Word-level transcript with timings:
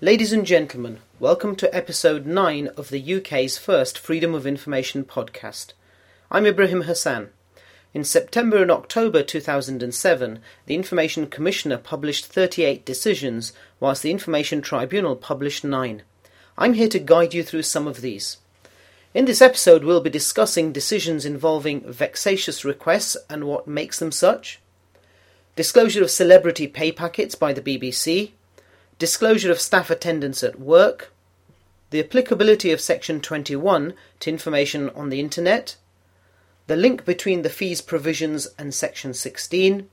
Ladies 0.00 0.32
and 0.32 0.46
gentlemen, 0.46 1.00
welcome 1.18 1.56
to 1.56 1.74
episode 1.74 2.24
9 2.24 2.68
of 2.76 2.90
the 2.90 3.14
UK's 3.16 3.58
first 3.58 3.98
Freedom 3.98 4.32
of 4.32 4.46
Information 4.46 5.02
podcast. 5.02 5.72
I'm 6.30 6.46
Ibrahim 6.46 6.82
Hasan. 6.82 7.30
In 7.92 8.04
September 8.04 8.62
and 8.62 8.70
October 8.70 9.24
2007, 9.24 10.38
the 10.66 10.74
Information 10.76 11.26
Commissioner 11.26 11.78
published 11.78 12.26
38 12.26 12.84
decisions, 12.84 13.52
whilst 13.80 14.04
the 14.04 14.12
Information 14.12 14.62
Tribunal 14.62 15.16
published 15.16 15.64
9. 15.64 16.02
I'm 16.56 16.74
here 16.74 16.88
to 16.90 17.00
guide 17.00 17.34
you 17.34 17.42
through 17.42 17.64
some 17.64 17.88
of 17.88 18.00
these. 18.00 18.36
In 19.14 19.24
this 19.24 19.42
episode, 19.42 19.82
we'll 19.82 20.00
be 20.00 20.10
discussing 20.10 20.70
decisions 20.70 21.26
involving 21.26 21.80
vexatious 21.80 22.64
requests 22.64 23.16
and 23.28 23.42
what 23.42 23.66
makes 23.66 23.98
them 23.98 24.12
such, 24.12 24.60
disclosure 25.56 26.04
of 26.04 26.10
celebrity 26.12 26.68
pay 26.68 26.92
packets 26.92 27.34
by 27.34 27.52
the 27.52 27.60
BBC, 27.60 28.30
disclosure 28.98 29.52
of 29.52 29.60
staff 29.60 29.90
attendance 29.90 30.42
at 30.42 30.58
work, 30.58 31.12
the 31.90 32.00
applicability 32.00 32.72
of 32.72 32.80
Section 32.80 33.20
21 33.20 33.94
to 34.20 34.30
information 34.30 34.90
on 34.90 35.08
the 35.08 35.20
Internet, 35.20 35.76
the 36.66 36.76
link 36.76 37.04
between 37.04 37.42
the 37.42 37.48
fees 37.48 37.80
provisions 37.80 38.48
and 38.58 38.74
Section 38.74 39.14
16, 39.14 39.88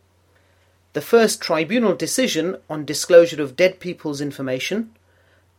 the 0.93 1.01
first 1.01 1.39
tribunal 1.39 1.95
decision 1.95 2.57
on 2.67 2.83
disclosure 2.83 3.41
of 3.41 3.55
dead 3.55 3.79
people's 3.79 4.21
information, 4.21 4.91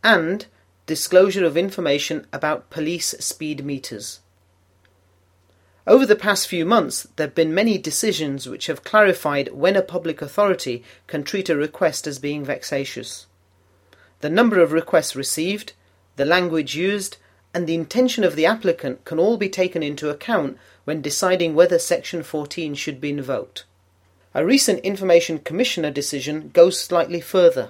and 0.03 0.45
disclosure 0.85 1.45
of 1.45 1.55
information 1.55 2.27
about 2.33 2.69
police 2.69 3.15
speed 3.19 3.63
meters. 3.63 4.19
Over 5.87 6.05
the 6.05 6.17
past 6.17 6.49
few 6.49 6.65
months, 6.65 7.07
there 7.15 7.27
have 7.27 7.35
been 7.35 7.53
many 7.53 7.77
decisions 7.77 8.49
which 8.49 8.67
have 8.67 8.83
clarified 8.83 9.53
when 9.53 9.77
a 9.77 9.81
public 9.81 10.21
authority 10.21 10.83
can 11.07 11.23
treat 11.23 11.49
a 11.49 11.55
request 11.55 12.05
as 12.07 12.19
being 12.19 12.43
vexatious 12.43 13.25
the 14.21 14.29
number 14.29 14.59
of 14.59 14.71
requests 14.71 15.15
received, 15.15 15.73
the 16.15 16.25
language 16.25 16.75
used, 16.75 17.17
and 17.53 17.67
the 17.67 17.75
intention 17.75 18.23
of 18.23 18.35
the 18.35 18.45
applicant 18.45 19.05
can 19.05 19.19
all 19.19 19.37
be 19.37 19.49
taken 19.49 19.81
into 19.81 20.09
account 20.09 20.57
when 20.85 21.01
deciding 21.01 21.53
whether 21.53 21.79
Section 21.79 22.23
14 22.23 22.75
should 22.75 22.99
be 23.01 23.09
invoked. 23.09 23.65
A 24.33 24.45
recent 24.45 24.79
Information 24.81 25.39
Commissioner 25.39 25.91
decision 25.91 26.51
goes 26.53 26.79
slightly 26.79 27.21
further. 27.21 27.69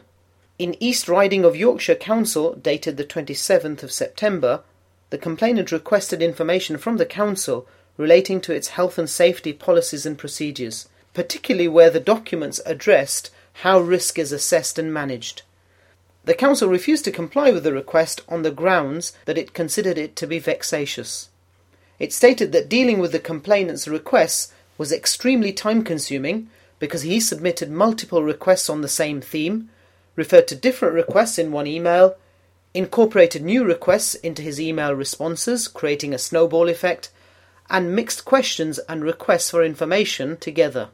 In 0.59 0.75
East 0.79 1.07
Riding 1.07 1.45
of 1.45 1.55
Yorkshire 1.55 1.95
Council, 1.95 2.53
dated 2.55 2.97
the 2.97 3.05
27th 3.05 3.83
of 3.83 3.91
September, 3.91 4.63
the 5.09 5.17
complainant 5.17 5.71
requested 5.71 6.21
information 6.21 6.77
from 6.77 6.97
the 6.97 7.05
Council 7.05 7.67
relating 7.95 8.41
to 8.41 8.53
its 8.53 8.69
health 8.69 8.97
and 8.97 9.09
safety 9.09 9.53
policies 9.53 10.05
and 10.05 10.17
procedures, 10.17 10.89
particularly 11.13 11.67
where 11.67 11.89
the 11.89 11.99
documents 11.99 12.59
addressed 12.65 13.31
how 13.63 13.79
risk 13.79 14.19
is 14.19 14.31
assessed 14.31 14.77
and 14.77 14.93
managed. 14.93 15.41
The 16.27 16.33
Council 16.33 16.67
refused 16.67 17.05
to 17.05 17.11
comply 17.11 17.51
with 17.51 17.63
the 17.63 17.71
request 17.71 18.19
on 18.27 18.41
the 18.41 18.51
grounds 18.51 19.13
that 19.23 19.37
it 19.37 19.53
considered 19.53 19.97
it 19.97 20.17
to 20.17 20.27
be 20.27 20.39
vexatious. 20.39 21.29
It 21.99 22.11
stated 22.11 22.51
that 22.51 22.67
dealing 22.67 22.99
with 22.99 23.13
the 23.13 23.19
complainant's 23.19 23.87
requests 23.87 24.51
was 24.77 24.91
extremely 24.91 25.53
time 25.53 25.85
consuming 25.85 26.49
because 26.79 27.03
he 27.03 27.21
submitted 27.21 27.71
multiple 27.71 28.23
requests 28.23 28.69
on 28.69 28.81
the 28.81 28.89
same 28.89 29.21
theme, 29.21 29.69
referred 30.17 30.49
to 30.49 30.55
different 30.55 30.95
requests 30.95 31.39
in 31.39 31.53
one 31.53 31.65
email, 31.65 32.17
incorporated 32.73 33.41
new 33.41 33.63
requests 33.63 34.13
into 34.15 34.41
his 34.41 34.59
email 34.59 34.93
responses, 34.93 35.69
creating 35.69 36.13
a 36.13 36.17
snowball 36.17 36.67
effect, 36.67 37.09
and 37.69 37.95
mixed 37.95 38.25
questions 38.25 38.79
and 38.89 39.01
requests 39.01 39.49
for 39.49 39.63
information 39.63 40.35
together. 40.35 40.89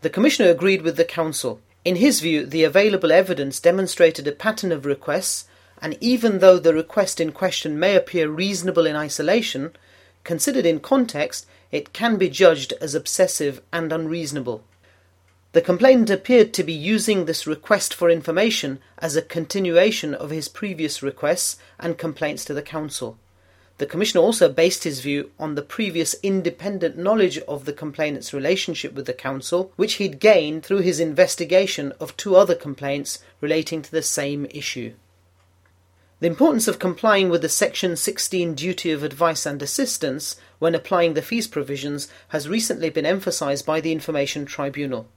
The 0.00 0.08
Commissioner 0.08 0.48
agreed 0.48 0.80
with 0.80 0.96
the 0.96 1.04
Council. 1.04 1.60
In 1.84 1.96
his 1.96 2.20
view, 2.20 2.46
the 2.46 2.62
available 2.62 3.10
evidence 3.10 3.58
demonstrated 3.58 4.28
a 4.28 4.32
pattern 4.32 4.70
of 4.70 4.86
requests, 4.86 5.46
and 5.80 5.98
even 6.00 6.38
though 6.38 6.60
the 6.60 6.72
request 6.72 7.20
in 7.20 7.32
question 7.32 7.78
may 7.78 7.96
appear 7.96 8.28
reasonable 8.28 8.86
in 8.86 8.94
isolation, 8.94 9.74
considered 10.22 10.64
in 10.64 10.78
context, 10.78 11.44
it 11.72 11.92
can 11.92 12.18
be 12.18 12.28
judged 12.28 12.72
as 12.80 12.94
obsessive 12.94 13.60
and 13.72 13.92
unreasonable. 13.92 14.62
The 15.52 15.60
complainant 15.60 16.08
appeared 16.08 16.54
to 16.54 16.62
be 16.62 16.72
using 16.72 17.24
this 17.24 17.46
request 17.46 17.92
for 17.92 18.08
information 18.08 18.78
as 18.98 19.16
a 19.16 19.22
continuation 19.22 20.14
of 20.14 20.30
his 20.30 20.48
previous 20.48 21.02
requests 21.02 21.58
and 21.80 21.98
complaints 21.98 22.44
to 22.44 22.54
the 22.54 22.62
Council. 22.62 23.18
The 23.78 23.86
Commissioner 23.86 24.22
also 24.22 24.48
based 24.48 24.84
his 24.84 25.00
view 25.00 25.30
on 25.38 25.54
the 25.54 25.62
previous 25.62 26.14
independent 26.22 26.96
knowledge 26.96 27.38
of 27.48 27.64
the 27.64 27.72
complainant's 27.72 28.34
relationship 28.34 28.94
with 28.94 29.06
the 29.06 29.12
Council, 29.12 29.72
which 29.76 29.94
he'd 29.94 30.20
gained 30.20 30.64
through 30.64 30.80
his 30.80 31.00
investigation 31.00 31.92
of 31.98 32.16
two 32.16 32.36
other 32.36 32.54
complaints 32.54 33.18
relating 33.40 33.82
to 33.82 33.90
the 33.90 34.02
same 34.02 34.46
issue. 34.50 34.94
The 36.20 36.28
importance 36.28 36.68
of 36.68 36.78
complying 36.78 37.30
with 37.30 37.42
the 37.42 37.48
Section 37.48 37.96
16 37.96 38.54
duty 38.54 38.92
of 38.92 39.02
advice 39.02 39.44
and 39.44 39.60
assistance 39.60 40.36
when 40.60 40.74
applying 40.74 41.14
the 41.14 41.22
fees 41.22 41.48
provisions 41.48 42.06
has 42.28 42.48
recently 42.48 42.90
been 42.90 43.04
emphasised 43.04 43.66
by 43.66 43.80
the 43.80 43.90
Information 43.90 44.46
Tribunal. 44.46 45.08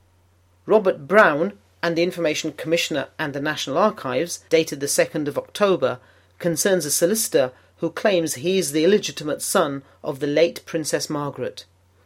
Robert 0.65 1.07
Brown 1.07 1.53
and 1.83 1.95
the 1.95 2.01
Information 2.01 2.53
Commissioner 2.53 3.09
and 3.19 3.33
the 3.33 3.39
National 3.39 3.77
Archives, 3.77 4.43
dated 4.49 4.79
the 4.79 4.87
2nd 4.87 5.27
of 5.27 5.37
October, 5.37 5.99
concerns 6.39 6.83
a 6.83 6.89
solicitor 6.89 7.51
who 7.77 7.89
claims 7.89 8.35
he 8.35 8.57
is 8.57 8.71
the 8.71 8.83
illegitimate 8.83 9.41
son 9.41 9.83
of 10.03 10.19
the 10.19 10.27
late 10.27 10.65
Princess 10.65 11.09
Margaret. 11.09 11.65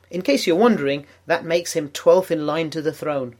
In 0.09 0.21
case 0.21 0.47
you're 0.47 0.55
wondering, 0.55 1.05
that 1.27 1.45
makes 1.45 1.73
him 1.73 1.89
12th 1.89 2.31
in 2.31 2.45
line 2.45 2.69
to 2.71 2.81
the 2.81 2.93
throne. 2.93 3.35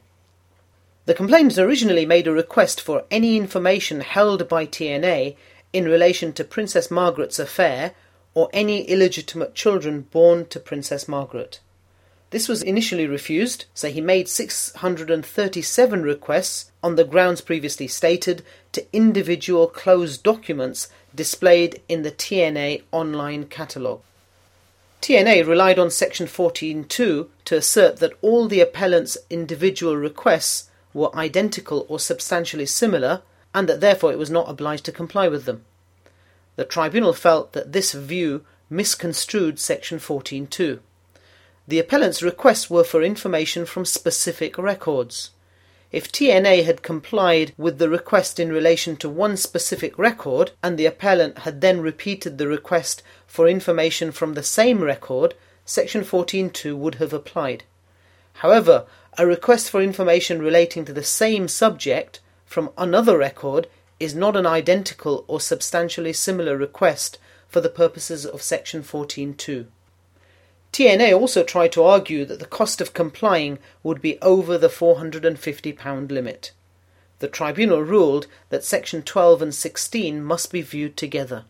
The 1.06 1.14
complainant 1.14 1.58
originally 1.58 2.06
made 2.06 2.28
a 2.28 2.32
request 2.32 2.80
for 2.80 3.04
any 3.10 3.36
information 3.36 4.00
held 4.00 4.48
by 4.48 4.66
TNA 4.66 5.36
in 5.72 5.84
relation 5.86 6.32
to 6.34 6.44
Princess 6.44 6.90
Margaret's 6.90 7.38
affair 7.38 7.94
or 8.34 8.48
any 8.52 8.82
illegitimate 8.82 9.54
children 9.54 10.02
born 10.02 10.46
to 10.46 10.60
Princess 10.60 11.08
Margaret. 11.08 11.60
This 12.30 12.48
was 12.48 12.62
initially 12.62 13.08
refused, 13.08 13.64
so 13.74 13.88
he 13.88 14.00
made 14.00 14.28
637 14.28 16.02
requests 16.02 16.70
on 16.80 16.94
the 16.94 17.04
grounds 17.04 17.40
previously 17.40 17.88
stated 17.88 18.44
to 18.70 18.86
individual 18.92 19.66
closed 19.66 20.22
documents 20.22 20.88
displayed 21.14 21.82
in 21.88 22.02
the 22.02 22.10
TNA 22.10 22.82
online 22.92 23.46
catalogue. 23.46 24.02
TNA 25.02 25.46
relied 25.46 25.78
on 25.78 25.90
Section 25.90 26.26
14.2 26.26 26.88
to 26.88 27.56
assert 27.56 27.96
that 27.96 28.12
all 28.20 28.48
the 28.48 28.60
appellant's 28.60 29.16
individual 29.30 29.96
requests 29.96 30.70
were 30.92 31.14
identical 31.16 31.86
or 31.88 31.98
substantially 31.98 32.66
similar 32.66 33.22
and 33.54 33.68
that 33.68 33.80
therefore 33.80 34.12
it 34.12 34.18
was 34.18 34.30
not 34.30 34.48
obliged 34.48 34.84
to 34.84 34.92
comply 34.92 35.26
with 35.26 35.46
them. 35.46 35.64
The 36.56 36.64
tribunal 36.64 37.14
felt 37.14 37.52
that 37.52 37.72
this 37.72 37.92
view 37.92 38.44
misconstrued 38.68 39.58
Section 39.58 39.98
14.2. 39.98 40.80
The 41.66 41.78
appellant's 41.78 42.22
requests 42.22 42.68
were 42.68 42.84
for 42.84 43.02
information 43.02 43.64
from 43.64 43.84
specific 43.84 44.58
records. 44.58 45.30
If 45.92 46.12
TNA 46.12 46.64
had 46.64 46.82
complied 46.82 47.52
with 47.58 47.78
the 47.78 47.88
request 47.88 48.38
in 48.38 48.52
relation 48.52 48.96
to 48.98 49.08
one 49.08 49.36
specific 49.36 49.98
record, 49.98 50.52
and 50.62 50.78
the 50.78 50.86
appellant 50.86 51.38
had 51.38 51.60
then 51.60 51.80
repeated 51.80 52.38
the 52.38 52.46
request 52.46 53.02
for 53.26 53.48
information 53.48 54.12
from 54.12 54.34
the 54.34 54.42
same 54.44 54.84
record, 54.84 55.34
Section 55.64 56.02
14.2 56.02 56.76
would 56.76 56.96
have 56.96 57.12
applied. 57.12 57.64
However, 58.34 58.86
a 59.18 59.26
request 59.26 59.68
for 59.68 59.82
information 59.82 60.40
relating 60.40 60.84
to 60.84 60.92
the 60.92 61.02
same 61.02 61.48
subject 61.48 62.20
from 62.46 62.70
another 62.78 63.18
record 63.18 63.66
is 63.98 64.14
not 64.14 64.36
an 64.36 64.46
identical 64.46 65.24
or 65.26 65.40
substantially 65.40 66.12
similar 66.12 66.56
request 66.56 67.18
for 67.48 67.60
the 67.60 67.68
purposes 67.68 68.24
of 68.24 68.42
Section 68.42 68.82
14.2. 68.84 69.66
TNA 70.72 71.18
also 71.18 71.42
tried 71.42 71.72
to 71.72 71.82
argue 71.82 72.24
that 72.24 72.38
the 72.38 72.46
cost 72.46 72.80
of 72.80 72.94
complying 72.94 73.58
would 73.82 74.00
be 74.00 74.18
over 74.20 74.56
the 74.56 74.68
£450 74.68 76.10
limit. 76.10 76.52
The 77.18 77.28
tribunal 77.28 77.82
ruled 77.82 78.26
that 78.50 78.64
Section 78.64 79.02
12 79.02 79.42
and 79.42 79.54
16 79.54 80.22
must 80.22 80.52
be 80.52 80.62
viewed 80.62 80.96
together. 80.96 81.44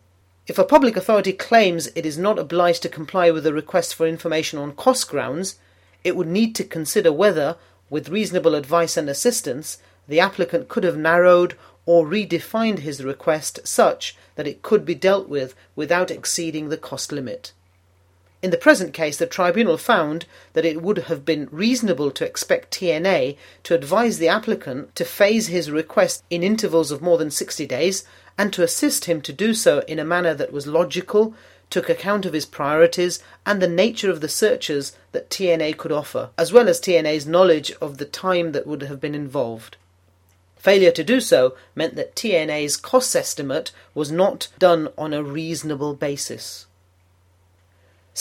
If 0.47 0.57
a 0.57 0.65
public 0.65 0.97
authority 0.97 1.33
claims 1.33 1.87
it 1.95 2.05
is 2.05 2.17
not 2.17 2.39
obliged 2.39 2.81
to 2.81 2.89
comply 2.89 3.29
with 3.31 3.45
a 3.45 3.53
request 3.53 3.95
for 3.95 4.07
information 4.07 4.57
on 4.59 4.73
cost 4.73 5.07
grounds, 5.07 5.55
it 6.03 6.15
would 6.15 6.27
need 6.27 6.55
to 6.55 6.63
consider 6.63 7.13
whether, 7.13 7.57
with 7.89 8.09
reasonable 8.09 8.55
advice 8.55 8.97
and 8.97 9.07
assistance, 9.07 9.77
the 10.07 10.19
applicant 10.19 10.67
could 10.67 10.83
have 10.83 10.97
narrowed 10.97 11.55
or 11.85 12.05
redefined 12.05 12.79
his 12.79 13.03
request 13.03 13.59
such 13.65 14.17
that 14.35 14.47
it 14.47 14.63
could 14.63 14.83
be 14.83 14.95
dealt 14.95 15.29
with 15.29 15.55
without 15.75 16.11
exceeding 16.11 16.69
the 16.69 16.77
cost 16.77 17.11
limit. 17.11 17.53
In 18.41 18.49
the 18.49 18.57
present 18.57 18.91
case, 18.91 19.17
the 19.17 19.27
tribunal 19.27 19.77
found 19.77 20.25
that 20.53 20.65
it 20.65 20.81
would 20.81 20.97
have 21.09 21.23
been 21.23 21.47
reasonable 21.51 22.09
to 22.11 22.25
expect 22.25 22.71
TNA 22.71 23.37
to 23.63 23.75
advise 23.75 24.17
the 24.17 24.29
applicant 24.29 24.95
to 24.95 25.05
phase 25.05 25.47
his 25.47 25.69
request 25.69 26.23
in 26.31 26.41
intervals 26.41 26.89
of 26.89 27.03
more 27.03 27.19
than 27.19 27.29
60 27.29 27.67
days 27.67 28.03
and 28.39 28.51
to 28.51 28.63
assist 28.63 29.05
him 29.05 29.21
to 29.21 29.31
do 29.31 29.53
so 29.53 29.83
in 29.87 29.99
a 29.99 30.05
manner 30.05 30.33
that 30.33 30.51
was 30.51 30.65
logical, 30.65 31.35
took 31.69 31.87
account 31.87 32.25
of 32.25 32.33
his 32.33 32.47
priorities 32.47 33.21
and 33.45 33.61
the 33.61 33.67
nature 33.67 34.09
of 34.09 34.21
the 34.21 34.29
searches 34.29 34.97
that 35.11 35.29
TNA 35.29 35.77
could 35.77 35.91
offer, 35.91 36.31
as 36.35 36.51
well 36.51 36.67
as 36.67 36.81
TNA's 36.81 37.27
knowledge 37.27 37.71
of 37.79 37.99
the 37.99 38.05
time 38.05 38.53
that 38.53 38.65
would 38.65 38.81
have 38.81 38.99
been 38.99 39.13
involved. 39.13 39.77
Failure 40.57 40.91
to 40.91 41.03
do 41.03 41.19
so 41.19 41.55
meant 41.75 41.95
that 41.95 42.15
TNA's 42.15 42.75
cost 42.75 43.15
estimate 43.15 43.71
was 43.93 44.11
not 44.11 44.47
done 44.57 44.89
on 44.97 45.13
a 45.13 45.23
reasonable 45.23 45.93
basis. 45.93 46.65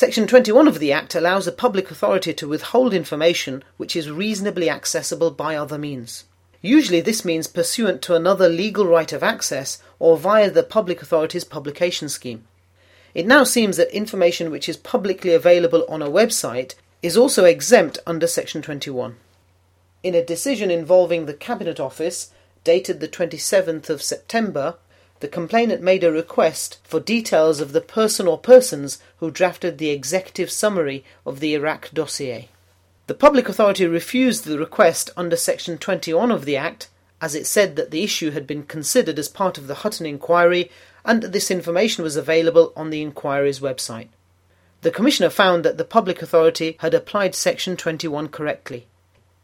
Section 0.00 0.26
21 0.26 0.66
of 0.66 0.78
the 0.78 0.92
Act 0.92 1.14
allows 1.14 1.46
a 1.46 1.52
public 1.52 1.90
authority 1.90 2.32
to 2.32 2.48
withhold 2.48 2.94
information 2.94 3.62
which 3.76 3.94
is 3.94 4.10
reasonably 4.10 4.70
accessible 4.70 5.30
by 5.30 5.54
other 5.54 5.76
means. 5.76 6.24
Usually, 6.62 7.02
this 7.02 7.22
means 7.22 7.46
pursuant 7.46 8.00
to 8.00 8.14
another 8.14 8.48
legal 8.48 8.86
right 8.86 9.12
of 9.12 9.22
access 9.22 9.82
or 9.98 10.16
via 10.16 10.50
the 10.50 10.62
public 10.62 11.02
authority's 11.02 11.44
publication 11.44 12.08
scheme. 12.08 12.46
It 13.12 13.26
now 13.26 13.44
seems 13.44 13.76
that 13.76 13.94
information 13.94 14.50
which 14.50 14.70
is 14.70 14.78
publicly 14.78 15.34
available 15.34 15.84
on 15.86 16.00
a 16.00 16.08
website 16.08 16.76
is 17.02 17.18
also 17.18 17.44
exempt 17.44 17.98
under 18.06 18.26
Section 18.26 18.62
21. 18.62 19.16
In 20.02 20.14
a 20.14 20.24
decision 20.24 20.70
involving 20.70 21.26
the 21.26 21.34
Cabinet 21.34 21.78
Office, 21.78 22.32
dated 22.64 23.00
the 23.00 23.08
27th 23.08 23.90
of 23.90 24.00
September, 24.00 24.76
the 25.20 25.28
complainant 25.28 25.82
made 25.82 26.02
a 26.02 26.10
request 26.10 26.78
for 26.82 26.98
details 26.98 27.60
of 27.60 27.72
the 27.72 27.80
person 27.80 28.26
or 28.26 28.38
persons 28.38 28.98
who 29.18 29.30
drafted 29.30 29.78
the 29.78 29.90
executive 29.90 30.50
summary 30.50 31.04
of 31.26 31.40
the 31.40 31.54
Iraq 31.54 31.90
dossier. 31.92 32.48
The 33.06 33.14
public 33.14 33.48
authority 33.48 33.86
refused 33.86 34.44
the 34.44 34.58
request 34.58 35.10
under 35.16 35.36
Section 35.36 35.78
21 35.78 36.30
of 36.30 36.44
the 36.44 36.56
Act, 36.56 36.88
as 37.20 37.34
it 37.34 37.46
said 37.46 37.76
that 37.76 37.90
the 37.90 38.02
issue 38.02 38.30
had 38.30 38.46
been 38.46 38.62
considered 38.62 39.18
as 39.18 39.28
part 39.28 39.58
of 39.58 39.66
the 39.66 39.76
Hutton 39.76 40.06
inquiry 40.06 40.70
and 41.04 41.22
that 41.22 41.32
this 41.32 41.50
information 41.50 42.02
was 42.02 42.16
available 42.16 42.72
on 42.74 42.90
the 42.90 43.02
inquiry's 43.02 43.60
website. 43.60 44.08
The 44.82 44.90
Commissioner 44.90 45.28
found 45.28 45.64
that 45.64 45.76
the 45.76 45.84
public 45.84 46.22
authority 46.22 46.76
had 46.80 46.94
applied 46.94 47.34
Section 47.34 47.76
21 47.76 48.28
correctly. 48.28 48.86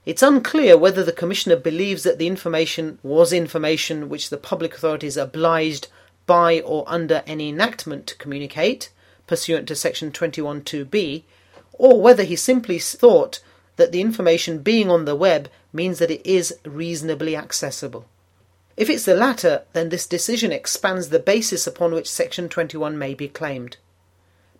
It's 0.06 0.23
unclear 0.23 0.79
whether 0.79 1.03
the 1.03 1.11
Commissioner 1.11 1.56
believes 1.56 2.05
that 2.05 2.19
the 2.19 2.29
information 2.29 3.00
was 3.03 3.32
information 3.32 4.08
which 4.08 4.31
the 4.31 4.37
public 4.37 4.76
authority 4.76 5.08
is 5.08 5.17
obliged 5.17 5.88
by 6.26 6.61
or 6.61 6.85
under 6.87 7.25
any 7.26 7.49
enactment 7.49 8.06
to 8.06 8.17
communicate, 8.17 8.91
pursuant 9.26 9.67
to 9.67 9.75
Section 9.75 10.12
21.2b, 10.12 11.25
or 11.73 12.00
whether 12.00 12.23
he 12.23 12.37
simply 12.37 12.79
thought 12.79 13.41
that 13.75 13.91
the 13.91 14.00
information 14.00 14.61
being 14.61 14.88
on 14.88 15.06
the 15.06 15.17
web 15.17 15.49
means 15.73 15.99
that 15.99 16.12
it 16.12 16.25
is 16.25 16.56
reasonably 16.64 17.37
accessible. 17.37 18.06
If 18.76 18.88
it's 18.88 19.06
the 19.06 19.14
latter, 19.14 19.62
then 19.73 19.88
this 19.88 20.06
decision 20.06 20.53
expands 20.53 21.08
the 21.08 21.19
basis 21.19 21.67
upon 21.67 21.93
which 21.93 22.08
Section 22.08 22.49
21 22.49 22.97
may 22.97 23.12
be 23.14 23.26
claimed. 23.26 23.76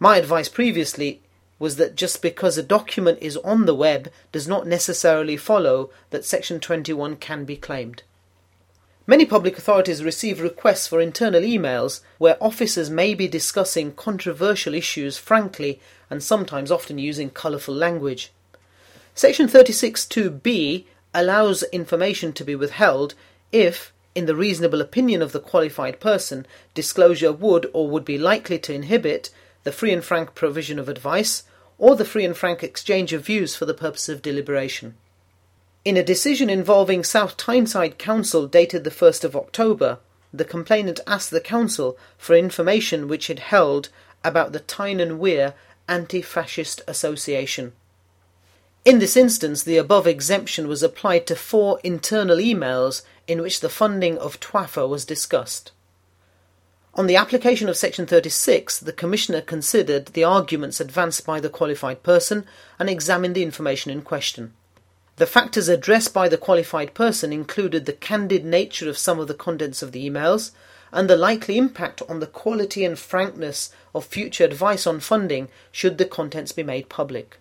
My 0.00 0.16
advice 0.16 0.48
previously 0.48 1.20
was 1.58 1.76
that 1.76 1.97
just 1.97 2.20
because 2.20 2.58
a 2.58 2.62
document 2.62 3.19
is 3.20 3.37
on 3.38 3.67
the 3.67 3.75
web 3.75 4.11
does 4.32 4.47
not 4.47 4.67
necessarily 4.67 5.37
follow 5.37 5.91
that 6.11 6.25
Section 6.25 6.61
21 6.61 7.17
can 7.17 7.44
be 7.44 7.56
claimed. 7.56 8.03
Many 9.08 9.25
public 9.25 9.56
authorities 9.56 10.03
receive 10.03 10.41
requests 10.41 10.88
for 10.88 11.00
internal 11.00 11.41
emails 11.41 12.00
where 12.19 12.43
officers 12.43 12.91
may 12.91 13.14
be 13.14 13.29
discussing 13.29 13.93
controversial 13.93 14.75
issues 14.75 15.17
frankly 15.17 15.81
and 16.11 16.23
sometimes 16.23 16.73
often 16.73 16.99
using 16.99 17.31
colourful 17.31 17.75
language. 17.75 18.32
Section 19.14 19.47
36.2b 19.47 20.85
allows 21.14 21.62
information 21.64 22.32
to 22.32 22.44
be 22.44 22.55
withheld 22.55 23.14
if, 23.53 23.93
in 24.14 24.26
the 24.26 24.37
reasonable 24.37 24.81
opinion 24.81 25.23
of 25.23 25.32
the 25.32 25.41
qualified 25.41 26.00
person, 26.00 26.44
disclosure 26.75 27.32
would 27.32 27.70
or 27.73 27.88
would 27.88 28.05
be 28.05 28.19
likely 28.19 28.58
to 28.58 28.75
inhibit 28.75 29.31
the 29.66 29.72
free 29.72 29.92
and 29.92 30.04
frank 30.04 30.32
provision 30.36 30.78
of 30.78 30.88
advice, 30.88 31.42
or 31.76 31.96
the 31.96 32.04
free 32.04 32.24
and 32.24 32.36
frank 32.36 32.62
exchange 32.62 33.12
of 33.12 33.26
views 33.26 33.56
for 33.56 33.66
the 33.66 33.74
purpose 33.74 34.08
of 34.08 34.22
deliberation. 34.22 34.94
In 35.84 35.96
a 35.96 36.04
decision 36.04 36.48
involving 36.48 37.02
South 37.02 37.36
Tyneside 37.36 37.98
Council 37.98 38.46
dated 38.46 38.84
the 38.84 38.92
1st 38.92 39.24
of 39.24 39.34
October, 39.34 39.98
the 40.32 40.44
complainant 40.44 41.00
asked 41.04 41.32
the 41.32 41.40
council 41.40 41.98
for 42.16 42.36
information 42.36 43.08
which 43.08 43.28
it 43.28 43.40
held 43.40 43.88
about 44.22 44.52
the 44.52 44.60
Tyne 44.60 45.00
and 45.00 45.18
Wear 45.18 45.54
Anti-Fascist 45.88 46.82
Association. 46.86 47.72
In 48.84 49.00
this 49.00 49.16
instance, 49.16 49.64
the 49.64 49.78
above 49.78 50.06
exemption 50.06 50.69
was 50.69 50.84
applied 50.84 51.26
to 51.26 51.34
four 51.34 51.80
internal 51.82 52.36
emails 52.36 53.02
in 53.26 53.42
which 53.42 53.58
the 53.58 53.69
funding 53.69 54.16
of 54.19 54.38
TWAFA 54.38 54.88
was 54.88 55.04
discussed. 55.04 55.72
On 56.96 57.06
the 57.06 57.16
application 57.16 57.69
of 57.69 57.76
Section 57.76 58.06
36, 58.06 58.81
the 58.81 58.90
Commissioner 58.90 59.43
considered 59.43 60.06
the 60.06 60.25
arguments 60.25 60.81
advanced 60.81 61.26
by 61.26 61.40
the 61.40 61.50
qualified 61.50 62.02
person 62.02 62.46
and 62.78 62.88
examined 62.88 63.34
the 63.34 63.43
information 63.43 63.90
in 63.90 64.00
question. 64.00 64.54
The 65.16 65.26
factors 65.26 65.69
addressed 65.69 66.14
by 66.14 66.31
the 66.31 66.38
qualified 66.38 66.94
person 66.94 67.34
included 67.34 67.84
the 67.84 67.93
candid 67.93 68.46
nature 68.46 68.88
of 68.88 68.96
some 68.96 69.20
of 69.20 69.28
the 69.28 69.34
contents 69.34 69.82
of 69.82 69.93
the 69.93 70.08
emails 70.08 70.52
and 70.90 71.10
the 71.10 71.19
likely 71.19 71.58
impact 71.58 72.00
on 72.08 72.20
the 72.20 72.26
quality 72.26 72.82
and 72.82 72.98
frankness 72.98 73.70
of 73.94 74.06
future 74.06 74.44
advice 74.44 74.87
on 74.87 74.98
funding 74.98 75.48
should 75.70 75.98
the 75.98 76.06
contents 76.06 76.52
be 76.52 76.62
made 76.62 76.88
public. 76.88 77.38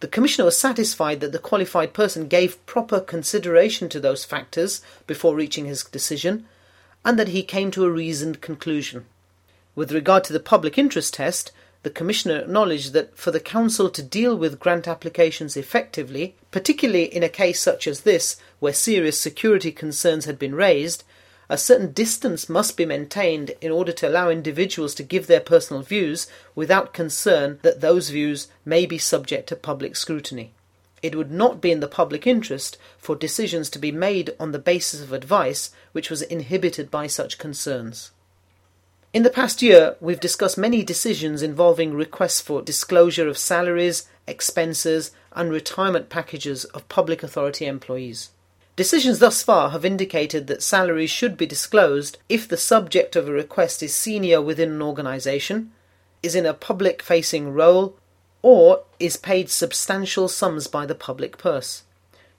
The 0.00 0.08
Commissioner 0.08 0.46
was 0.46 0.56
satisfied 0.56 1.20
that 1.20 1.32
the 1.32 1.38
qualified 1.38 1.92
person 1.92 2.28
gave 2.28 2.64
proper 2.64 3.00
consideration 3.00 3.90
to 3.90 4.00
those 4.00 4.24
factors 4.24 4.80
before 5.06 5.36
reaching 5.36 5.66
his 5.66 5.84
decision 5.84 6.46
and 7.06 7.16
that 7.20 7.28
he 7.28 7.44
came 7.44 7.70
to 7.70 7.84
a 7.84 7.90
reasoned 7.90 8.40
conclusion. 8.40 9.06
With 9.76 9.92
regard 9.92 10.24
to 10.24 10.32
the 10.32 10.40
public 10.40 10.76
interest 10.76 11.14
test, 11.14 11.52
the 11.84 11.88
Commissioner 11.88 12.40
acknowledged 12.40 12.92
that 12.94 13.16
for 13.16 13.30
the 13.30 13.38
Council 13.38 13.88
to 13.90 14.02
deal 14.02 14.36
with 14.36 14.58
grant 14.58 14.88
applications 14.88 15.56
effectively, 15.56 16.34
particularly 16.50 17.04
in 17.04 17.22
a 17.22 17.28
case 17.28 17.60
such 17.60 17.86
as 17.86 18.00
this, 18.00 18.38
where 18.58 18.72
serious 18.72 19.20
security 19.20 19.70
concerns 19.70 20.24
had 20.24 20.36
been 20.36 20.56
raised, 20.56 21.04
a 21.48 21.56
certain 21.56 21.92
distance 21.92 22.48
must 22.48 22.76
be 22.76 22.84
maintained 22.84 23.52
in 23.60 23.70
order 23.70 23.92
to 23.92 24.08
allow 24.08 24.28
individuals 24.28 24.92
to 24.96 25.04
give 25.04 25.28
their 25.28 25.38
personal 25.38 25.82
views 25.82 26.26
without 26.56 26.92
concern 26.92 27.60
that 27.62 27.80
those 27.80 28.10
views 28.10 28.48
may 28.64 28.84
be 28.84 28.98
subject 28.98 29.48
to 29.48 29.54
public 29.54 29.94
scrutiny. 29.94 30.55
It 31.06 31.14
would 31.14 31.30
not 31.30 31.60
be 31.60 31.70
in 31.70 31.78
the 31.78 31.86
public 31.86 32.26
interest 32.26 32.78
for 32.98 33.14
decisions 33.14 33.70
to 33.70 33.78
be 33.78 33.92
made 33.92 34.34
on 34.40 34.50
the 34.50 34.58
basis 34.58 35.00
of 35.00 35.12
advice 35.12 35.70
which 35.92 36.10
was 36.10 36.20
inhibited 36.20 36.90
by 36.90 37.06
such 37.06 37.38
concerns. 37.38 38.10
In 39.12 39.22
the 39.22 39.30
past 39.30 39.62
year, 39.62 39.94
we've 40.00 40.18
discussed 40.18 40.58
many 40.58 40.82
decisions 40.82 41.42
involving 41.42 41.94
requests 41.94 42.40
for 42.40 42.60
disclosure 42.60 43.28
of 43.28 43.38
salaries, 43.38 44.08
expenses, 44.26 45.12
and 45.30 45.52
retirement 45.52 46.08
packages 46.08 46.64
of 46.64 46.88
public 46.88 47.22
authority 47.22 47.66
employees. 47.66 48.30
Decisions 48.74 49.20
thus 49.20 49.44
far 49.44 49.70
have 49.70 49.84
indicated 49.84 50.48
that 50.48 50.60
salaries 50.60 51.10
should 51.10 51.36
be 51.36 51.46
disclosed 51.46 52.18
if 52.28 52.48
the 52.48 52.56
subject 52.56 53.14
of 53.14 53.28
a 53.28 53.32
request 53.32 53.80
is 53.80 53.94
senior 53.94 54.42
within 54.42 54.72
an 54.72 54.82
organisation, 54.82 55.70
is 56.24 56.34
in 56.34 56.46
a 56.46 56.52
public 56.52 57.00
facing 57.00 57.54
role, 57.54 57.96
or 58.46 58.84
is 59.00 59.16
paid 59.16 59.50
substantial 59.50 60.28
sums 60.28 60.68
by 60.68 60.86
the 60.86 60.94
public 60.94 61.36
purse. 61.36 61.82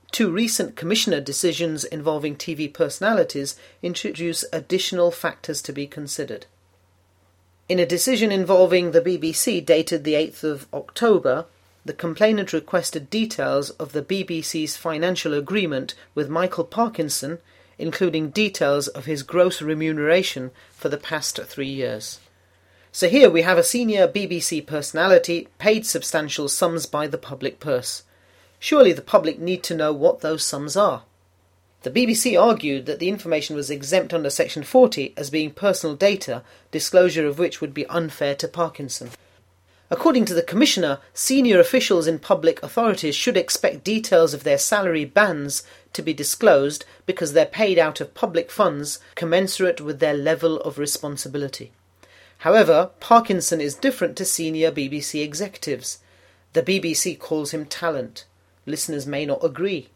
Two 0.09 0.31
recent 0.31 0.77
Commissioner 0.77 1.19
decisions 1.19 1.83
involving 1.83 2.37
TV 2.37 2.73
personalities 2.73 3.57
introduce 3.81 4.45
additional 4.53 5.11
factors 5.11 5.61
to 5.61 5.73
be 5.73 5.85
considered. 5.85 6.45
In 7.67 7.77
a 7.77 7.85
decision 7.85 8.31
involving 8.31 8.91
the 8.91 9.01
BBC 9.01 9.65
dated 9.65 10.05
the 10.05 10.13
8th 10.13 10.45
of 10.45 10.67
October, 10.73 11.45
the 11.83 11.91
complainant 11.91 12.53
requested 12.53 13.09
details 13.09 13.71
of 13.71 13.91
the 13.91 14.01
BBC's 14.01 14.77
financial 14.77 15.33
agreement 15.33 15.93
with 16.15 16.29
Michael 16.29 16.63
Parkinson, 16.63 17.39
including 17.77 18.29
details 18.29 18.87
of 18.87 19.03
his 19.03 19.23
gross 19.23 19.61
remuneration 19.61 20.51
for 20.71 20.87
the 20.87 20.95
past 20.95 21.37
three 21.37 21.67
years. 21.67 22.21
So 22.97 23.07
here 23.07 23.29
we 23.29 23.43
have 23.43 23.59
a 23.59 23.63
senior 23.63 24.07
BBC 24.07 24.65
personality 24.65 25.49
paid 25.59 25.85
substantial 25.85 26.49
sums 26.49 26.87
by 26.87 27.05
the 27.05 27.19
public 27.19 27.59
purse. 27.59 28.01
Surely 28.57 28.91
the 28.91 29.03
public 29.03 29.37
need 29.37 29.61
to 29.65 29.75
know 29.75 29.93
what 29.93 30.21
those 30.21 30.43
sums 30.43 30.75
are. 30.75 31.03
The 31.83 31.91
BBC 31.91 32.41
argued 32.41 32.87
that 32.87 32.97
the 32.97 33.09
information 33.09 33.55
was 33.55 33.69
exempt 33.69 34.15
under 34.15 34.31
Section 34.31 34.63
40 34.63 35.13
as 35.15 35.29
being 35.29 35.51
personal 35.51 35.95
data, 35.95 36.41
disclosure 36.71 37.27
of 37.27 37.37
which 37.37 37.61
would 37.61 37.71
be 37.71 37.85
unfair 37.85 38.33
to 38.33 38.47
Parkinson. 38.47 39.11
According 39.91 40.25
to 40.25 40.33
the 40.33 40.41
Commissioner, 40.41 40.97
senior 41.13 41.59
officials 41.59 42.07
in 42.07 42.17
public 42.17 42.63
authorities 42.63 43.13
should 43.13 43.37
expect 43.37 43.83
details 43.83 44.33
of 44.33 44.43
their 44.43 44.57
salary 44.57 45.05
bands 45.05 45.61
to 45.93 46.01
be 46.01 46.15
disclosed 46.15 46.83
because 47.05 47.33
they're 47.33 47.45
paid 47.45 47.77
out 47.77 48.01
of 48.01 48.15
public 48.15 48.49
funds 48.49 48.97
commensurate 49.13 49.81
with 49.81 49.99
their 49.99 50.15
level 50.15 50.59
of 50.61 50.79
responsibility. 50.79 51.71
However, 52.39 52.91
Parkinson 52.99 53.61
is 53.61 53.75
different 53.75 54.15
to 54.17 54.25
senior 54.25 54.71
BBC 54.71 55.23
executives. 55.23 55.99
The 56.53 56.63
BBC 56.63 57.17
calls 57.17 57.51
him 57.51 57.65
talent. 57.65 58.25
Listeners 58.65 59.07
may 59.07 59.25
not 59.25 59.43
agree. 59.43 59.89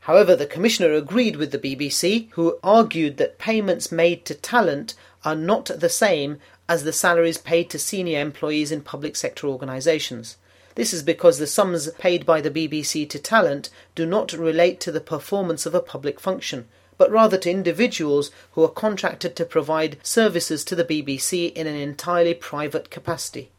However, 0.00 0.36
the 0.36 0.46
Commissioner 0.46 0.92
agreed 0.92 1.36
with 1.36 1.50
the 1.50 1.58
BBC, 1.58 2.30
who 2.32 2.58
argued 2.62 3.16
that 3.16 3.38
payments 3.38 3.90
made 3.90 4.24
to 4.26 4.34
talent 4.34 4.94
are 5.24 5.34
not 5.34 5.66
the 5.66 5.88
same 5.88 6.38
as 6.68 6.84
the 6.84 6.92
salaries 6.92 7.38
paid 7.38 7.70
to 7.70 7.78
senior 7.78 8.20
employees 8.20 8.70
in 8.70 8.82
public 8.82 9.16
sector 9.16 9.46
organisations. 9.46 10.36
This 10.74 10.92
is 10.92 11.02
because 11.02 11.38
the 11.38 11.46
sums 11.46 11.90
paid 11.92 12.26
by 12.26 12.40
the 12.40 12.50
BBC 12.50 13.08
to 13.10 13.18
talent 13.18 13.70
do 13.94 14.04
not 14.04 14.32
relate 14.32 14.80
to 14.80 14.92
the 14.92 15.00
performance 15.00 15.66
of 15.66 15.74
a 15.74 15.80
public 15.80 16.18
function, 16.18 16.66
but 16.96 17.10
rather 17.10 17.38
to 17.38 17.50
individuals 17.50 18.30
who 18.52 18.62
are 18.62 18.68
contracted 18.68 19.34
to 19.36 19.44
provide 19.44 19.98
services 20.02 20.64
to 20.64 20.74
the 20.74 20.84
BBC 20.84 21.52
in 21.52 21.66
an 21.66 21.76
entirely 21.76 22.34
private 22.34 22.90
capacity. 22.90 23.50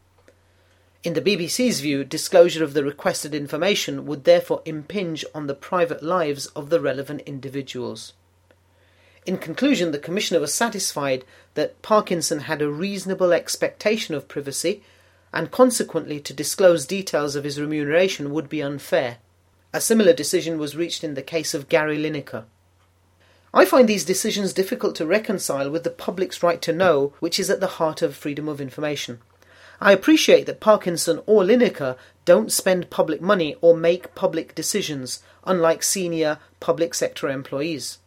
In 1.03 1.13
the 1.13 1.21
BBC's 1.21 1.81
view, 1.81 2.03
disclosure 2.03 2.63
of 2.63 2.73
the 2.73 2.83
requested 2.83 3.35
information 3.35 4.07
would 4.07 4.23
therefore 4.23 4.63
impinge 4.65 5.23
on 5.35 5.45
the 5.45 5.53
private 5.53 6.01
lives 6.01 6.47
of 6.47 6.71
the 6.71 6.79
relevant 6.79 7.21
individuals. 7.27 8.13
In 9.25 9.37
conclusion, 9.37 9.91
the 9.91 9.99
Commissioner 9.99 10.39
was 10.39 10.53
satisfied 10.53 11.23
that 11.55 11.81
Parkinson 11.81 12.41
had 12.41 12.61
a 12.61 12.69
reasonable 12.69 13.33
expectation 13.33 14.15
of 14.15 14.27
privacy, 14.27 14.83
and 15.31 15.51
consequently 15.51 16.19
to 16.19 16.33
disclose 16.33 16.85
details 16.85 17.35
of 17.35 17.43
his 17.43 17.59
remuneration 17.59 18.31
would 18.31 18.49
be 18.49 18.63
unfair. 18.63 19.17
A 19.73 19.81
similar 19.81 20.13
decision 20.13 20.57
was 20.57 20.75
reached 20.75 21.03
in 21.03 21.13
the 21.13 21.21
case 21.21 21.53
of 21.53 21.69
Gary 21.69 21.97
Lineker. 21.97 22.45
I 23.57 23.63
find 23.63 23.87
these 23.87 24.03
decisions 24.03 24.51
difficult 24.51 24.95
to 24.95 25.05
reconcile 25.05 25.69
with 25.69 25.85
the 25.85 25.89
public's 25.89 26.43
right 26.43 26.61
to 26.61 26.73
know, 26.73 27.13
which 27.21 27.39
is 27.39 27.49
at 27.49 27.61
the 27.61 27.79
heart 27.79 28.01
of 28.01 28.13
freedom 28.13 28.49
of 28.49 28.59
information. 28.59 29.19
I 29.79 29.93
appreciate 29.93 30.45
that 30.47 30.59
Parkinson 30.59 31.21
or 31.25 31.41
Lineker 31.41 31.95
don't 32.25 32.51
spend 32.51 32.89
public 32.89 33.21
money 33.21 33.55
or 33.61 33.73
make 33.73 34.13
public 34.13 34.55
decisions, 34.55 35.23
unlike 35.45 35.83
senior 35.83 36.39
public 36.59 36.93
sector 36.93 37.29
employees. 37.29 37.99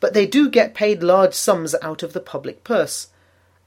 But 0.00 0.12
they 0.12 0.26
do 0.26 0.50
get 0.50 0.74
paid 0.74 1.02
large 1.02 1.32
sums 1.32 1.74
out 1.80 2.02
of 2.02 2.12
the 2.12 2.20
public 2.20 2.62
purse, 2.62 3.08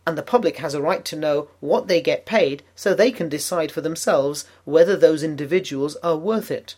and 0.05 0.19
the 0.19 0.21
public 0.23 0.57
has 0.57 0.75
a 0.75 0.81
right 0.83 1.03
to 1.05 1.15
know 1.15 1.49
what 1.61 1.87
they 1.87 1.99
get 1.99 2.27
paid 2.27 2.61
so 2.75 2.93
they 2.93 3.09
can 3.09 3.27
decide 3.27 3.71
for 3.71 3.81
themselves 3.81 4.45
whether 4.65 4.95
those 4.95 5.23
individuals 5.23 5.95
are 5.97 6.15
worth 6.15 6.51
it. 6.51 6.75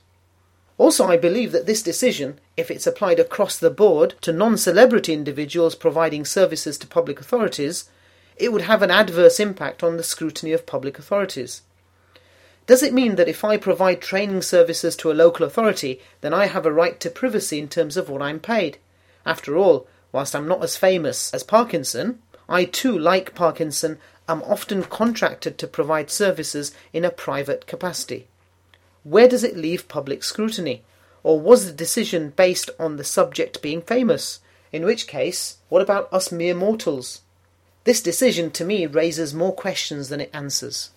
Also, 0.79 1.05
I 1.05 1.17
believe 1.17 1.51
that 1.51 1.65
this 1.65 1.83
decision, 1.83 2.39
if 2.55 2.71
it's 2.71 2.87
applied 2.87 3.19
across 3.19 3.57
the 3.57 3.69
board 3.69 4.15
to 4.21 4.31
non 4.31 4.57
celebrity 4.57 5.11
individuals 5.11 5.75
providing 5.75 6.23
services 6.23 6.77
to 6.77 6.87
public 6.87 7.19
authorities, 7.19 7.89
it 8.37 8.53
would 8.53 8.61
have 8.61 8.81
an 8.81 8.89
adverse 8.89 9.41
impact 9.41 9.83
on 9.83 9.97
the 9.97 10.03
scrutiny 10.03 10.53
of 10.53 10.65
public 10.65 10.97
authorities. 10.97 11.63
Does 12.65 12.81
it 12.81 12.93
mean 12.93 13.15
that 13.15 13.27
if 13.27 13.43
I 13.43 13.57
provide 13.57 13.99
training 13.99 14.41
services 14.41 14.95
to 14.97 15.11
a 15.11 15.19
local 15.21 15.45
authority, 15.45 15.99
then 16.21 16.33
I 16.33 16.45
have 16.45 16.65
a 16.65 16.71
right 16.71 16.97
to 17.01 17.09
privacy 17.09 17.59
in 17.59 17.67
terms 17.67 17.97
of 17.97 18.09
what 18.09 18.21
I'm 18.21 18.39
paid? 18.39 18.77
After 19.25 19.57
all, 19.57 19.85
whilst 20.13 20.33
I'm 20.33 20.47
not 20.47 20.63
as 20.63 20.77
famous 20.77 21.33
as 21.33 21.43
Parkinson, 21.43 22.19
I 22.47 22.63
too, 22.63 22.97
like 22.97 23.35
Parkinson, 23.35 23.99
am 24.29 24.41
often 24.43 24.83
contracted 24.83 25.57
to 25.57 25.67
provide 25.67 26.09
services 26.09 26.71
in 26.93 27.03
a 27.03 27.11
private 27.11 27.67
capacity. 27.67 28.27
Where 29.03 29.27
does 29.27 29.43
it 29.43 29.57
leave 29.57 29.87
public 29.87 30.23
scrutiny? 30.23 30.83
Or 31.23 31.39
was 31.39 31.65
the 31.65 31.73
decision 31.73 32.33
based 32.35 32.69
on 32.79 32.97
the 32.97 33.03
subject 33.03 33.61
being 33.61 33.81
famous? 33.81 34.39
In 34.71 34.85
which 34.85 35.07
case, 35.07 35.57
what 35.69 35.81
about 35.81 36.11
us 36.13 36.31
mere 36.31 36.53
mortals? 36.53 37.21
This 37.83 38.01
decision 38.01 38.51
to 38.51 38.65
me 38.65 38.85
raises 38.85 39.33
more 39.33 39.53
questions 39.53 40.09
than 40.09 40.21
it 40.21 40.29
answers. 40.33 40.91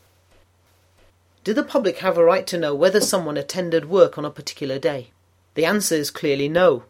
Do 1.45 1.55
the 1.55 1.65
public 1.65 1.99
have 1.99 2.19
a 2.19 2.25
right 2.25 2.47
to 2.49 2.59
know 2.59 2.75
whether 2.75 3.01
someone 3.01 3.37
attended 3.37 3.89
work 3.89 4.17
on 4.17 4.25
a 4.25 4.31
particular 4.31 4.79
day? 4.79 5.11
The 5.55 5.65
answer 5.65 5.95
is 5.95 6.11
clearly 6.11 6.49
no. 6.49 6.85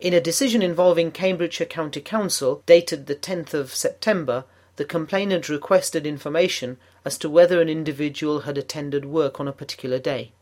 In 0.00 0.14
a 0.14 0.20
decision 0.20 0.62
involving 0.62 1.10
Cambridgeshire 1.10 1.66
County 1.66 2.00
Council, 2.00 2.62
dated 2.66 3.06
the 3.06 3.14
10th 3.14 3.54
of 3.54 3.74
September, 3.74 4.44
the 4.76 4.84
complainant 4.84 5.48
requested 5.48 6.06
information 6.06 6.76
as 7.04 7.16
to 7.18 7.30
whether 7.30 7.60
an 7.60 7.68
individual 7.68 8.40
had 8.40 8.58
attended 8.58 9.04
work 9.04 9.38
on 9.38 9.48
a 9.48 9.52
particular 9.52 9.98
day. 9.98 10.32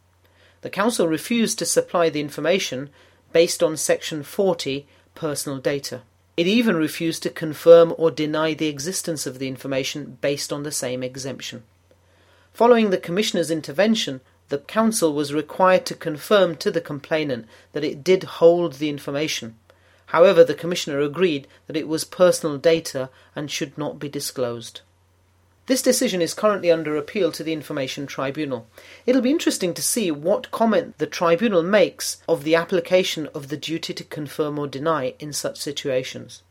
The 0.62 0.70
council 0.70 1.08
refused 1.08 1.58
to 1.58 1.66
supply 1.66 2.08
the 2.08 2.20
information 2.20 2.90
based 3.32 3.62
on 3.62 3.76
section 3.76 4.22
40 4.22 4.86
personal 5.14 5.58
data. 5.58 6.02
It 6.36 6.46
even 6.46 6.76
refused 6.76 7.22
to 7.24 7.30
confirm 7.30 7.94
or 7.98 8.10
deny 8.10 8.54
the 8.54 8.68
existence 8.68 9.26
of 9.26 9.38
the 9.38 9.48
information 9.48 10.18
based 10.20 10.52
on 10.52 10.62
the 10.62 10.72
same 10.72 11.02
exemption. 11.02 11.64
Following 12.54 12.90
the 12.90 12.98
Commissioner's 12.98 13.50
intervention, 13.50 14.20
the 14.48 14.58
Council 14.58 15.12
was 15.12 15.34
required 15.34 15.86
to 15.86 15.94
confirm 15.94 16.56
to 16.56 16.70
the 16.70 16.80
complainant 16.80 17.46
that 17.72 17.84
it 17.84 18.04
did 18.04 18.24
hold 18.24 18.74
the 18.74 18.88
information. 18.88 19.56
However, 20.12 20.44
the 20.44 20.52
Commissioner 20.52 21.00
agreed 21.00 21.48
that 21.66 21.76
it 21.76 21.88
was 21.88 22.04
personal 22.04 22.58
data 22.58 23.08
and 23.34 23.50
should 23.50 23.78
not 23.78 23.98
be 23.98 24.10
disclosed. 24.10 24.82
This 25.68 25.80
decision 25.80 26.20
is 26.20 26.34
currently 26.34 26.70
under 26.70 26.98
appeal 26.98 27.32
to 27.32 27.42
the 27.42 27.54
Information 27.54 28.06
Tribunal. 28.06 28.66
It'll 29.06 29.22
be 29.22 29.30
interesting 29.30 29.72
to 29.72 29.80
see 29.80 30.10
what 30.10 30.50
comment 30.50 30.98
the 30.98 31.06
Tribunal 31.06 31.62
makes 31.62 32.20
of 32.28 32.44
the 32.44 32.54
application 32.54 33.26
of 33.28 33.48
the 33.48 33.56
duty 33.56 33.94
to 33.94 34.04
confirm 34.04 34.58
or 34.58 34.66
deny 34.66 35.14
in 35.18 35.32
such 35.32 35.56
situations. 35.56 36.42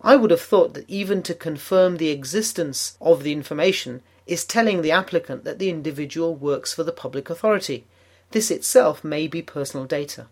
I 0.00 0.14
would 0.14 0.30
have 0.30 0.40
thought 0.40 0.74
that 0.74 0.88
even 0.88 1.24
to 1.24 1.34
confirm 1.34 1.96
the 1.96 2.10
existence 2.10 2.96
of 3.00 3.24
the 3.24 3.32
information 3.32 4.00
is 4.28 4.44
telling 4.44 4.82
the 4.82 4.92
applicant 4.92 5.42
that 5.42 5.58
the 5.58 5.70
individual 5.70 6.36
works 6.36 6.72
for 6.72 6.84
the 6.84 6.92
public 6.92 7.30
authority. 7.30 7.84
This 8.30 8.48
itself 8.48 9.02
may 9.02 9.26
be 9.26 9.42
personal 9.42 9.86
data. 9.86 10.28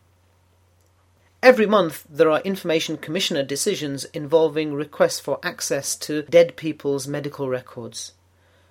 Every 1.44 1.66
month, 1.66 2.06
there 2.08 2.30
are 2.30 2.40
Information 2.40 2.96
Commissioner 2.96 3.42
decisions 3.42 4.06
involving 4.14 4.72
requests 4.72 5.20
for 5.20 5.38
access 5.42 5.94
to 5.96 6.22
dead 6.22 6.56
people's 6.56 7.06
medical 7.06 7.50
records. 7.50 8.12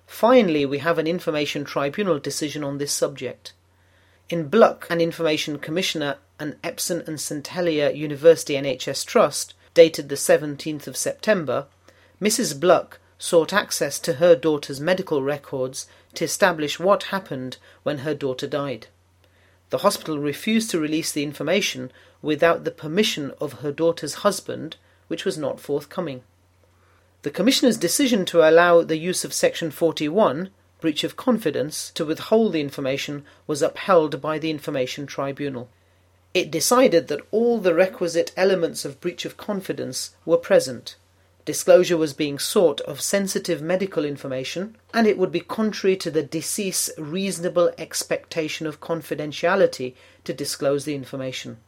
Finally, 0.08 0.66
we 0.66 0.78
have 0.78 0.98
an 0.98 1.06
Information 1.06 1.64
Tribunal 1.64 2.18
decision 2.18 2.64
on 2.64 2.78
this 2.78 2.92
subject. 2.92 3.52
In 4.28 4.48
Bluck, 4.48 4.88
an 4.90 5.00
Information 5.00 5.60
Commissioner 5.60 6.16
and 6.40 6.56
Epsom 6.64 7.04
and 7.06 7.20
St 7.20 7.46
Helier 7.46 7.90
University 7.90 8.54
NHS 8.54 9.06
Trust, 9.06 9.54
dated 9.72 10.08
the 10.08 10.16
17th 10.16 10.88
of 10.88 10.96
September, 10.96 11.66
Mrs. 12.20 12.58
Bluck 12.58 12.98
sought 13.20 13.52
access 13.52 14.00
to 14.00 14.14
her 14.14 14.34
daughter's 14.34 14.80
medical 14.80 15.22
records 15.22 15.86
to 16.14 16.24
establish 16.24 16.80
what 16.80 17.04
happened 17.04 17.58
when 17.84 17.98
her 17.98 18.14
daughter 18.14 18.48
died. 18.48 18.88
The 19.70 19.78
hospital 19.78 20.18
refused 20.18 20.70
to 20.70 20.78
release 20.78 21.10
the 21.10 21.24
information 21.24 21.90
without 22.24 22.64
the 22.64 22.70
permission 22.70 23.32
of 23.40 23.60
her 23.60 23.70
daughter's 23.70 24.14
husband, 24.24 24.76
which 25.08 25.24
was 25.24 25.38
not 25.38 25.60
forthcoming. 25.60 26.22
The 27.22 27.30
Commissioner's 27.30 27.76
decision 27.76 28.24
to 28.26 28.48
allow 28.48 28.82
the 28.82 28.98
use 28.98 29.24
of 29.24 29.32
Section 29.32 29.70
41, 29.70 30.50
breach 30.80 31.04
of 31.04 31.16
confidence, 31.16 31.90
to 31.94 32.04
withhold 32.04 32.52
the 32.52 32.60
information 32.60 33.24
was 33.46 33.62
upheld 33.62 34.20
by 34.20 34.38
the 34.38 34.50
Information 34.50 35.06
Tribunal. 35.06 35.68
It 36.32 36.50
decided 36.50 37.08
that 37.08 37.20
all 37.30 37.58
the 37.58 37.74
requisite 37.74 38.32
elements 38.36 38.84
of 38.84 39.00
breach 39.00 39.24
of 39.24 39.36
confidence 39.36 40.16
were 40.24 40.36
present 40.36 40.96
Disclosure 41.44 41.98
was 41.98 42.14
being 42.14 42.38
sought 42.38 42.80
of 42.82 43.02
sensitive 43.02 43.60
medical 43.60 44.02
information, 44.06 44.76
and 44.94 45.06
it 45.06 45.18
would 45.18 45.30
be 45.30 45.40
contrary 45.40 45.94
to 45.96 46.10
the 46.10 46.22
deceased's 46.22 46.90
reasonable 46.96 47.70
expectation 47.76 48.66
of 48.66 48.80
confidentiality 48.80 49.94
to 50.24 50.32
disclose 50.32 50.86
the 50.86 50.94
information. 50.94 51.58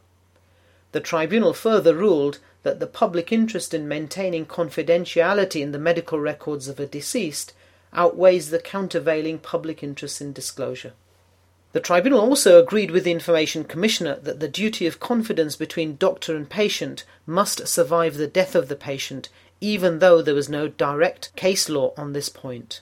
The 0.91 0.99
tribunal 0.99 1.53
further 1.53 1.93
ruled 1.93 2.39
that 2.63 2.79
the 2.79 2.87
public 2.87 3.31
interest 3.31 3.73
in 3.73 3.87
maintaining 3.87 4.45
confidentiality 4.45 5.61
in 5.61 5.71
the 5.71 5.79
medical 5.79 6.19
records 6.19 6.67
of 6.67 6.79
a 6.79 6.85
deceased 6.85 7.53
outweighs 7.93 8.49
the 8.49 8.59
countervailing 8.59 9.39
public 9.39 9.83
interest 9.83 10.21
in 10.21 10.33
disclosure. 10.33 10.93
The 11.73 11.79
tribunal 11.79 12.21
also 12.21 12.59
agreed 12.59 12.91
with 12.91 13.03
the 13.03 13.11
Information 13.11 13.63
Commissioner 13.63 14.17
that 14.23 14.39
the 14.39 14.47
duty 14.47 14.87
of 14.87 14.99
confidence 14.99 15.55
between 15.55 15.97
doctor 15.97 16.35
and 16.35 16.49
patient 16.49 17.03
must 17.25 17.67
survive 17.67 18.15
the 18.15 18.27
death 18.27 18.55
of 18.55 18.67
the 18.67 18.75
patient 18.75 19.29
even 19.59 19.99
though 19.99 20.21
there 20.21 20.35
was 20.35 20.49
no 20.49 20.67
direct 20.67 21.35
case 21.35 21.67
law 21.69 21.93
on 21.97 22.13
this 22.13 22.29
point. 22.29 22.81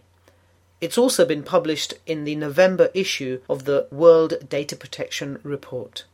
It's 0.80 0.98
also 0.98 1.24
been 1.24 1.42
published 1.42 1.94
in 2.06 2.22
the 2.22 2.36
November 2.36 2.88
issue 2.94 3.40
of 3.48 3.64
the 3.64 3.88
World 3.90 4.48
Data 4.48 4.76
Protection 4.76 5.40
Report. 5.42 6.04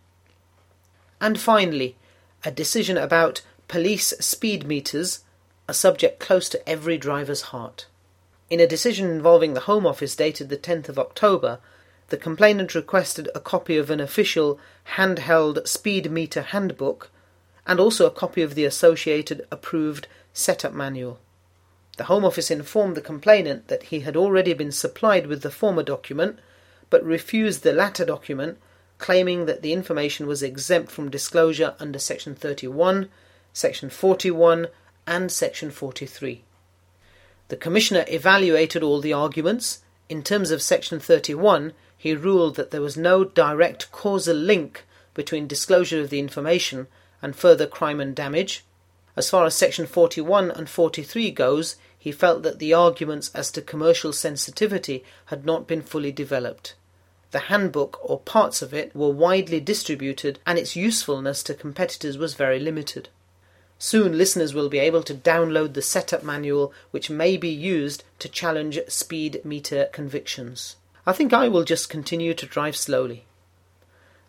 And 1.21 1.39
finally, 1.39 1.97
a 2.45 2.51
decision 2.51 2.97
about 2.97 3.43
police 3.69 4.15
speed 4.21 4.67
meters 4.67 5.21
a 5.69 5.75
subject 5.75 6.21
close 6.21 6.49
to 6.51 6.69
every 6.69 6.99
driver's 6.99 7.43
heart. 7.43 7.87
In 8.51 8.61
a 8.61 8.67
decision 8.67 9.11
involving 9.11 9.55
the 9.55 9.61
Home 9.61 9.87
Office 9.87 10.15
dated 10.15 10.49
the 10.49 10.57
10th 10.57 10.89
of 10.89 10.99
October, 10.99 11.59
the 12.09 12.17
complainant 12.17 12.75
requested 12.75 13.29
a 13.35 13.41
copy 13.41 13.77
of 13.77 13.91
an 13.91 14.01
official 14.01 14.59
handheld 14.97 15.67
speed 15.67 16.11
meter 16.11 16.43
handbook 16.43 17.11
and 17.67 17.81
also 17.81 18.07
a 18.07 18.11
copy 18.11 18.43
of 18.43 18.55
the 18.55 18.65
associated 18.65 19.47
approved 19.51 20.07
setup 20.33 20.73
manual. 20.73 21.19
The 21.97 22.05
Home 22.05 22.25
Office 22.25 22.51
informed 22.51 22.97
the 22.97 23.01
complainant 23.01 23.69
that 23.69 23.85
he 23.85 24.01
had 24.01 24.17
already 24.17 24.53
been 24.53 24.73
supplied 24.73 25.27
with 25.27 25.43
the 25.43 25.51
former 25.51 25.83
document 25.83 26.39
but 26.91 27.05
refused 27.05 27.63
the 27.63 27.73
latter 27.73 28.05
document, 28.05 28.59
claiming 28.99 29.47
that 29.47 29.63
the 29.63 29.73
information 29.73 30.27
was 30.27 30.43
exempt 30.43 30.91
from 30.91 31.11
disclosure 31.11 31.75
under 31.81 31.99
Section 31.99 32.35
31 32.35 33.09
Section 33.57 33.89
41, 33.89 34.67
and 35.07 35.31
Section 35.31 35.71
43. 35.71 36.43
The 37.49 37.57
Commissioner 37.57 38.05
evaluated 38.09 38.83
all 38.83 39.01
the 39.01 39.13
arguments. 39.13 39.85
In 40.09 40.25
terms 40.25 40.51
of 40.51 40.61
Section 40.61 40.99
31, 40.99 41.73
he 42.05 42.15
ruled 42.15 42.55
that 42.55 42.71
there 42.71 42.83
was 42.83 42.99
no 42.99 43.25
direct 43.25 43.91
causal 43.91 44.37
link 44.37 44.85
between 45.15 45.47
disclosure 45.47 46.03
of 46.03 46.11
the 46.11 46.19
information 46.19 46.87
and 47.23 47.35
further 47.35 47.67
crime 47.67 47.99
and 47.99 48.15
damage. 48.15 48.63
As 49.17 49.31
far 49.31 49.47
as 49.47 49.55
Section 49.55 49.87
41 49.87 50.51
and 50.51 50.69
43 50.69 51.31
goes, 51.31 51.77
he 51.99 52.13
felt 52.13 52.43
that 52.43 52.59
the 52.59 52.75
arguments 52.75 53.31
as 53.35 53.51
to 53.53 53.63
commercial 53.63 54.13
sensitivity 54.13 55.03
had 55.29 55.47
not 55.47 55.67
been 55.67 55.81
fully 55.81 56.13
developed. 56.13 56.75
The 57.31 57.49
handbook 57.49 57.99
or 58.03 58.21
parts 58.21 58.61
of 58.61 58.75
it 58.75 58.95
were 58.95 59.09
widely 59.09 59.59
distributed 59.59 60.39
and 60.45 60.59
its 60.59 60.77
usefulness 60.77 61.43
to 61.45 61.55
competitors 61.55 62.19
was 62.19 62.35
very 62.35 62.59
limited. 62.61 63.09
Soon 63.79 64.19
listeners 64.19 64.53
will 64.53 64.69
be 64.69 64.79
able 64.79 65.05
to 65.05 65.15
download 65.15 65.73
the 65.73 65.81
setup 65.81 66.23
manual 66.23 66.71
which 66.91 67.09
may 67.09 67.39
be 67.39 67.49
used 67.49 68.05
to 68.19 68.29
challenge 68.29 68.79
speed 68.89 69.41
meter 69.43 69.87
convictions. 69.91 70.77
I 71.07 71.13
think 71.13 71.35
I 71.35 71.49
will 71.49 71.65
just 71.65 71.91
continue 71.91 72.33
to 72.33 72.47
drive 72.47 72.77
slowly. 72.77 73.27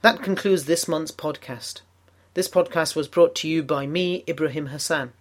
That 0.02 0.22
concludes 0.22 0.66
this 0.66 0.90
month's 0.90 1.12
podcast. 1.12 1.80
This 2.34 2.50
podcast 2.50 2.98
was 2.98 3.08
brought 3.08 3.34
to 3.36 3.48
you 3.48 3.64
by 3.64 3.88
me, 3.88 4.26
Ibrahim 4.28 4.68
Hasan. 4.68 5.14